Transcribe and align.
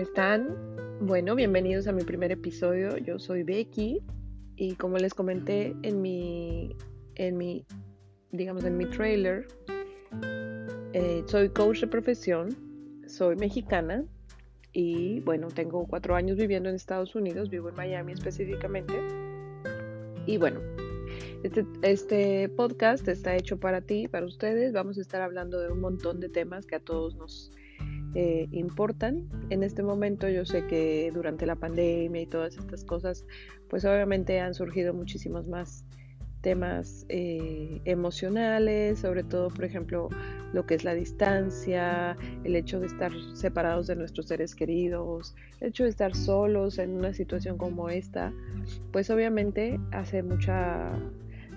están? 0.00 0.48
Bueno, 1.00 1.34
bienvenidos 1.34 1.86
a 1.86 1.92
mi 1.92 2.02
primer 2.02 2.32
episodio. 2.32 2.96
Yo 2.96 3.18
soy 3.18 3.42
Becky 3.42 4.02
y 4.56 4.74
como 4.76 4.96
les 4.96 5.12
comenté 5.12 5.76
en 5.82 6.00
mi, 6.00 6.74
en 7.16 7.36
mi, 7.36 7.66
digamos, 8.32 8.64
en 8.64 8.76
mi 8.76 8.86
trailer, 8.86 9.46
eh, 10.92 11.22
soy 11.26 11.50
coach 11.50 11.80
de 11.80 11.86
profesión, 11.86 12.48
soy 13.06 13.36
mexicana 13.36 14.04
y 14.72 15.20
bueno, 15.20 15.48
tengo 15.48 15.86
cuatro 15.86 16.14
años 16.14 16.38
viviendo 16.38 16.68
en 16.68 16.74
Estados 16.74 17.14
Unidos, 17.14 17.50
vivo 17.50 17.68
en 17.68 17.74
Miami 17.74 18.12
específicamente. 18.12 18.94
Y 20.26 20.38
bueno, 20.38 20.60
este, 21.42 21.66
este 21.82 22.48
podcast 22.48 23.06
está 23.08 23.36
hecho 23.36 23.58
para 23.58 23.82
ti, 23.82 24.08
para 24.08 24.24
ustedes. 24.24 24.72
Vamos 24.72 24.96
a 24.96 25.02
estar 25.02 25.20
hablando 25.20 25.60
de 25.60 25.70
un 25.70 25.80
montón 25.80 26.20
de 26.20 26.30
temas 26.30 26.66
que 26.66 26.76
a 26.76 26.80
todos 26.80 27.14
nos 27.16 27.52
eh, 28.14 28.48
importan. 28.50 29.28
En 29.50 29.62
este 29.62 29.82
momento 29.82 30.28
yo 30.28 30.44
sé 30.44 30.66
que 30.66 31.10
durante 31.14 31.46
la 31.46 31.56
pandemia 31.56 32.22
y 32.22 32.26
todas 32.26 32.56
estas 32.56 32.84
cosas, 32.84 33.24
pues 33.68 33.84
obviamente 33.84 34.40
han 34.40 34.54
surgido 34.54 34.94
muchísimos 34.94 35.46
más 35.46 35.84
temas 36.40 37.04
eh, 37.08 37.80
emocionales, 37.84 39.00
sobre 39.00 39.22
todo, 39.22 39.48
por 39.48 39.64
ejemplo, 39.64 40.08
lo 40.52 40.66
que 40.66 40.74
es 40.74 40.84
la 40.84 40.94
distancia, 40.94 42.16
el 42.44 42.56
hecho 42.56 42.80
de 42.80 42.86
estar 42.86 43.12
separados 43.34 43.86
de 43.86 43.96
nuestros 43.96 44.26
seres 44.26 44.54
queridos, 44.54 45.34
el 45.60 45.68
hecho 45.68 45.84
de 45.84 45.90
estar 45.90 46.14
solos 46.14 46.78
en 46.78 46.90
una 46.90 47.12
situación 47.12 47.58
como 47.58 47.90
esta, 47.90 48.32
pues 48.92 49.10
obviamente 49.10 49.78
hace 49.92 50.22
mucha, 50.22 50.92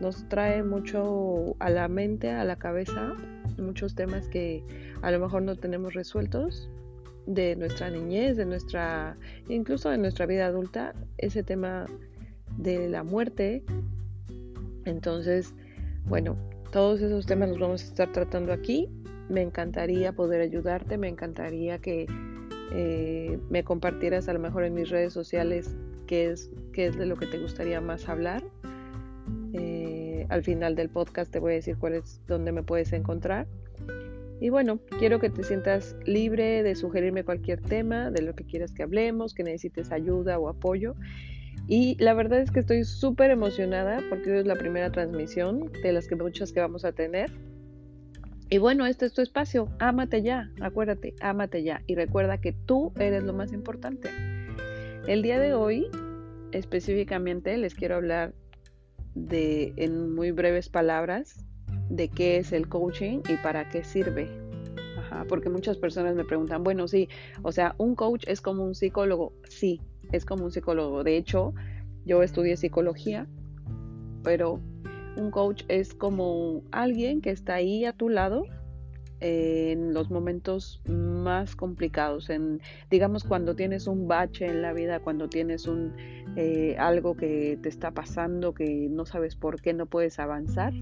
nos 0.00 0.28
trae 0.28 0.62
mucho 0.62 1.56
a 1.58 1.70
la 1.70 1.88
mente, 1.88 2.30
a 2.30 2.44
la 2.44 2.56
cabeza, 2.56 3.16
muchos 3.58 3.94
temas 3.94 4.28
que 4.28 4.62
a 5.02 5.10
lo 5.10 5.20
mejor 5.20 5.42
no 5.42 5.56
tenemos 5.56 5.94
resueltos 5.94 6.70
de 7.26 7.56
nuestra 7.56 7.90
niñez, 7.90 8.36
de 8.36 8.46
nuestra, 8.46 9.16
incluso 9.48 9.90
de 9.90 9.98
nuestra 9.98 10.26
vida 10.26 10.46
adulta, 10.46 10.94
ese 11.18 11.42
tema 11.42 11.86
de 12.56 12.88
la 12.88 13.02
muerte. 13.02 13.64
Entonces, 14.84 15.54
bueno, 16.06 16.36
todos 16.70 17.00
esos 17.00 17.26
temas 17.26 17.48
los 17.48 17.58
vamos 17.58 17.82
a 17.82 17.86
estar 17.86 18.12
tratando 18.12 18.52
aquí. 18.52 18.88
Me 19.28 19.42
encantaría 19.42 20.12
poder 20.12 20.40
ayudarte, 20.40 20.98
me 20.98 21.08
encantaría 21.08 21.78
que 21.78 22.06
eh, 22.72 23.38
me 23.50 23.64
compartieras 23.64 24.28
a 24.28 24.32
lo 24.32 24.38
mejor 24.38 24.64
en 24.64 24.74
mis 24.74 24.90
redes 24.90 25.12
sociales 25.12 25.76
qué 26.06 26.30
es, 26.30 26.50
qué 26.72 26.86
es 26.86 26.96
de 26.96 27.06
lo 27.06 27.16
que 27.16 27.26
te 27.26 27.38
gustaría 27.38 27.80
más 27.80 28.08
hablar. 28.08 28.44
Al 30.28 30.42
final 30.42 30.74
del 30.74 30.88
podcast 30.88 31.32
te 31.32 31.38
voy 31.38 31.52
a 31.52 31.54
decir 31.56 31.76
cuál 31.78 31.94
es 31.94 32.20
donde 32.26 32.52
me 32.52 32.62
puedes 32.62 32.92
encontrar. 32.92 33.46
Y 34.40 34.50
bueno, 34.50 34.78
quiero 34.98 35.18
que 35.18 35.30
te 35.30 35.42
sientas 35.42 35.96
libre 36.04 36.62
de 36.62 36.74
sugerirme 36.74 37.24
cualquier 37.24 37.60
tema, 37.60 38.10
de 38.10 38.22
lo 38.22 38.34
que 38.34 38.44
quieras 38.44 38.72
que 38.72 38.82
hablemos, 38.82 39.32
que 39.32 39.42
necesites 39.42 39.92
ayuda 39.92 40.38
o 40.38 40.48
apoyo. 40.48 40.94
Y 41.68 41.96
la 41.98 42.14
verdad 42.14 42.40
es 42.40 42.50
que 42.50 42.60
estoy 42.60 42.84
súper 42.84 43.30
emocionada 43.30 44.00
porque 44.08 44.38
es 44.38 44.46
la 44.46 44.56
primera 44.56 44.92
transmisión 44.92 45.70
de 45.82 45.92
las 45.92 46.06
que 46.06 46.16
muchas 46.16 46.52
que 46.52 46.60
vamos 46.60 46.84
a 46.84 46.92
tener. 46.92 47.30
Y 48.48 48.58
bueno, 48.58 48.86
este 48.86 49.06
es 49.06 49.12
tu 49.12 49.22
espacio. 49.22 49.68
Ámate 49.78 50.22
ya, 50.22 50.50
acuérdate, 50.60 51.14
ámate 51.20 51.62
ya. 51.62 51.82
Y 51.86 51.96
recuerda 51.96 52.38
que 52.38 52.52
tú 52.52 52.92
eres 52.98 53.24
lo 53.24 53.32
más 53.32 53.52
importante. 53.52 54.10
El 55.08 55.22
día 55.22 55.40
de 55.40 55.54
hoy, 55.54 55.88
específicamente, 56.52 57.56
les 57.56 57.74
quiero 57.74 57.96
hablar 57.96 58.34
de, 59.16 59.72
en 59.76 60.14
muy 60.14 60.30
breves 60.30 60.68
palabras, 60.68 61.44
de 61.88 62.08
qué 62.08 62.36
es 62.36 62.52
el 62.52 62.68
coaching 62.68 63.20
y 63.28 63.36
para 63.42 63.68
qué 63.68 63.82
sirve. 63.82 64.28
porque 65.28 65.48
muchas 65.48 65.78
personas 65.78 66.14
me 66.14 66.24
preguntan, 66.24 66.62
bueno, 66.62 66.86
sí, 66.86 67.08
o 67.42 67.50
sea, 67.50 67.74
un 67.78 67.94
coach 67.94 68.24
es 68.28 68.40
como 68.40 68.64
un 68.64 68.74
psicólogo. 68.74 69.32
Sí, 69.48 69.80
es 70.12 70.24
como 70.24 70.44
un 70.44 70.52
psicólogo. 70.52 71.02
De 71.02 71.16
hecho, 71.16 71.54
yo 72.04 72.22
estudié 72.22 72.56
psicología, 72.56 73.26
pero 74.22 74.60
un 75.16 75.30
coach 75.30 75.64
es 75.68 75.94
como 75.94 76.62
alguien 76.70 77.22
que 77.22 77.30
está 77.30 77.54
ahí 77.54 77.86
a 77.86 77.94
tu 77.94 78.10
lado 78.10 78.44
en 79.20 79.94
los 79.94 80.10
momentos 80.10 80.80
más 80.88 81.56
complicados, 81.56 82.30
en 82.30 82.60
digamos 82.90 83.24
cuando 83.24 83.56
tienes 83.56 83.86
un 83.86 84.08
bache 84.08 84.46
en 84.46 84.62
la 84.62 84.72
vida, 84.72 85.00
cuando 85.00 85.28
tienes 85.28 85.66
un 85.66 85.94
eh, 86.36 86.76
algo 86.78 87.16
que 87.16 87.58
te 87.62 87.68
está 87.68 87.92
pasando, 87.92 88.52
que 88.52 88.88
no 88.90 89.06
sabes 89.06 89.36
por 89.36 89.60
qué 89.60 89.72
no 89.72 89.86
puedes 89.86 90.18
avanzar, 90.18 90.74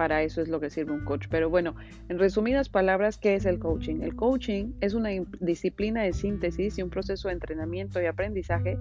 para 0.00 0.22
eso 0.22 0.40
es 0.40 0.48
lo 0.48 0.60
que 0.60 0.70
sirve 0.70 0.92
un 0.92 1.04
coach. 1.04 1.26
Pero 1.28 1.50
bueno, 1.50 1.74
en 2.08 2.18
resumidas 2.18 2.70
palabras, 2.70 3.18
¿qué 3.18 3.34
es 3.34 3.44
el 3.44 3.58
coaching? 3.58 4.00
El 4.00 4.16
coaching 4.16 4.72
es 4.80 4.94
una 4.94 5.10
disciplina 5.40 6.02
de 6.02 6.14
síntesis 6.14 6.78
y 6.78 6.82
un 6.82 6.88
proceso 6.88 7.28
de 7.28 7.34
entrenamiento 7.34 8.00
y 8.00 8.06
aprendizaje 8.06 8.78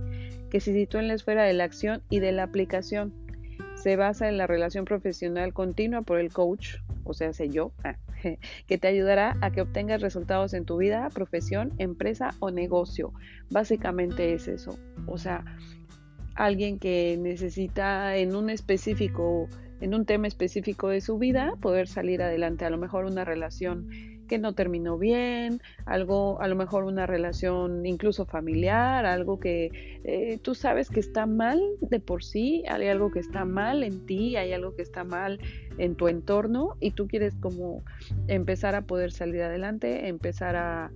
que 0.50 0.62
se 0.62 0.72
sitúa 0.72 1.02
en 1.02 1.10
la 1.10 1.16
esfera 1.16 1.44
de 1.44 1.52
la 1.52 1.66
acción 1.66 2.02
y 2.10 2.20
de 2.20 2.32
la 2.32 2.44
aplicación. 2.44 3.14
Se 3.82 3.96
basa 3.96 4.28
en 4.28 4.38
la 4.38 4.46
relación 4.46 4.84
profesional 4.84 5.54
continua 5.54 6.02
por 6.02 6.20
el 6.20 6.34
coach, 6.34 6.76
o 7.06 7.14
sea, 7.14 7.32
sé 7.32 7.50
yo, 7.50 7.72
ah, 7.84 7.96
que 8.68 8.78
te 8.78 8.88
ayudará 8.88 9.38
a 9.42 9.52
que 9.52 9.62
obtengas 9.62 10.02
resultados 10.02 10.54
en 10.54 10.66
tu 10.66 10.78
vida, 10.78 11.10
profesión, 11.14 11.74
empresa 11.78 12.36
o 12.40 12.52
negocio. 12.52 13.14
Básicamente 13.50 14.34
es 14.34 14.48
eso. 14.50 14.78
O 15.08 15.18
sea, 15.18 15.46
alguien 16.36 16.78
que 16.78 17.18
necesita 17.20 18.18
en 18.18 18.36
un 18.36 18.50
específico 18.50 19.48
en 19.82 19.94
un 19.94 20.06
tema 20.06 20.28
específico 20.28 20.90
de 20.90 21.02
su 21.02 21.18
vida, 21.18 21.54
poder 21.62 21.88
salir 21.88 22.22
adelante, 22.22 22.66
a 22.66 22.70
lo 22.70 22.78
mejor 22.78 23.06
una 23.06 23.26
relación 23.26 23.88
que 24.30 24.38
no 24.38 24.54
terminó 24.54 24.98
bien, 24.98 25.60
algo, 25.86 26.40
a 26.40 26.48
lo 26.48 26.56
mejor 26.56 26.86
una 26.86 27.06
relación 27.06 27.86
incluso 27.86 28.26
familiar, 28.26 29.06
algo 29.06 29.40
que 29.40 30.00
eh, 30.04 30.38
tú 30.42 30.56
sabes 30.56 30.90
que 30.90 31.00
está 31.02 31.26
mal 31.26 31.60
de 31.82 32.00
por 32.00 32.24
sí, 32.24 32.64
hay 32.70 32.88
algo 32.88 33.12
que 33.12 33.20
está 33.20 33.44
mal 33.44 33.84
en 33.84 34.06
ti, 34.06 34.38
hay 34.38 34.54
algo 34.54 34.76
que 34.76 34.84
está 34.84 35.04
mal 35.04 35.40
en 35.78 35.96
tu 35.96 36.08
entorno 36.08 36.78
y 36.80 36.92
tú 36.92 37.08
quieres 37.08 37.36
como 37.36 37.84
empezar 38.28 38.76
a 38.76 38.84
poder 38.84 39.12
salir 39.12 39.42
adelante, 39.42 40.08
empezar 40.08 40.56
a 40.56 40.92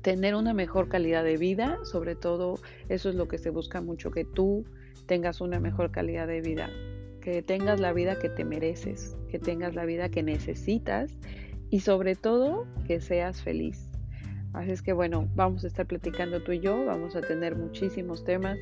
tener 0.00 0.34
una 0.36 0.54
mejor 0.54 0.88
calidad 0.88 1.24
de 1.24 1.36
vida, 1.36 1.78
sobre 1.82 2.14
todo 2.14 2.54
eso 2.88 3.08
es 3.08 3.16
lo 3.16 3.26
que 3.26 3.38
se 3.38 3.50
busca 3.50 3.80
mucho, 3.80 4.10
que 4.10 4.24
tú 4.24 4.64
tengas 5.06 5.40
una 5.40 5.58
mejor 5.60 5.90
calidad 5.90 6.28
de 6.28 6.40
vida 6.40 6.70
que 7.24 7.42
tengas 7.42 7.80
la 7.80 7.94
vida 7.94 8.18
que 8.18 8.28
te 8.28 8.44
mereces, 8.44 9.16
que 9.30 9.38
tengas 9.38 9.74
la 9.74 9.86
vida 9.86 10.10
que 10.10 10.22
necesitas 10.22 11.16
y 11.70 11.80
sobre 11.80 12.16
todo 12.16 12.66
que 12.86 13.00
seas 13.00 13.40
feliz. 13.40 13.88
Así 14.52 14.70
es 14.70 14.82
que 14.82 14.92
bueno, 14.92 15.26
vamos 15.34 15.64
a 15.64 15.66
estar 15.66 15.86
platicando 15.86 16.42
tú 16.42 16.52
y 16.52 16.60
yo, 16.60 16.84
vamos 16.84 17.16
a 17.16 17.22
tener 17.22 17.56
muchísimos 17.56 18.24
temas. 18.24 18.58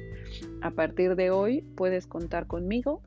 A 0.60 0.70
partir 0.70 1.16
de 1.16 1.30
hoy 1.30 1.62
puedes 1.76 2.06
contar 2.06 2.46
conmigo. 2.46 3.02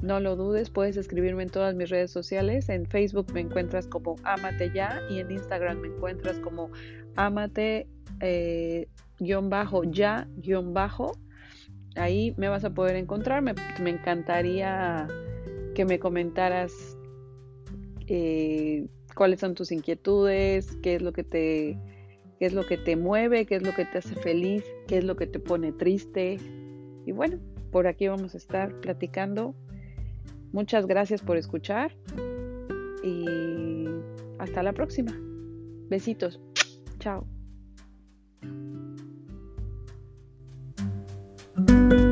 No 0.00 0.20
lo 0.20 0.36
dudes, 0.36 0.70
puedes 0.70 0.96
escribirme 0.96 1.42
en 1.42 1.50
todas 1.50 1.74
mis 1.74 1.90
redes 1.90 2.10
sociales. 2.10 2.70
En 2.70 2.86
Facebook 2.86 3.30
me 3.34 3.40
encuentras 3.40 3.86
como 3.86 4.16
Amate 4.24 4.72
Ya 4.72 5.02
y 5.10 5.18
en 5.18 5.30
Instagram 5.30 5.80
me 5.80 5.88
encuentras 5.88 6.38
como 6.40 6.70
Amate 7.14 7.86
eh, 8.20 8.88
bajo 9.42 9.84
ya 9.84 10.26
guion 10.38 10.72
bajo 10.72 11.12
ahí 11.96 12.34
me 12.36 12.48
vas 12.48 12.64
a 12.64 12.74
poder 12.74 12.96
encontrar. 12.96 13.42
Me, 13.42 13.54
encantaría 13.90 15.06
que 15.74 15.84
me 15.84 15.98
comentaras 15.98 16.72
eh, 18.06 18.86
cuáles 19.14 19.40
son 19.40 19.54
tus 19.54 19.72
inquietudes, 19.72 20.76
qué 20.82 20.96
es 20.96 21.02
lo 21.02 21.12
que 21.12 21.24
te 21.24 21.78
qué 22.38 22.46
es 22.46 22.52
lo 22.52 22.64
que 22.66 22.76
te 22.76 22.94
mueve, 22.94 23.46
qué 23.46 23.56
es 23.56 23.62
lo 23.62 23.74
que 23.74 23.84
te 23.84 23.98
hace 23.98 24.14
feliz, 24.14 24.64
qué 24.86 24.98
es 24.98 25.04
lo 25.04 25.16
que 25.16 25.26
te 25.26 25.40
pone 25.40 25.72
triste. 25.72 26.38
Y 27.04 27.12
bueno, 27.12 27.38
por 27.72 27.86
aquí 27.86 28.06
vamos 28.06 28.34
a 28.34 28.38
estar 28.38 28.72
platicando. 28.80 29.54
Muchas 30.52 30.86
gracias 30.86 31.20
por 31.20 31.36
escuchar 31.36 31.96
y 33.02 33.86
hasta 34.38 34.62
la 34.62 34.72
próxima. 34.72 35.18
Besitos. 35.88 36.40
Chao. 37.00 37.26
Thank 41.66 41.92
you. 41.92 42.07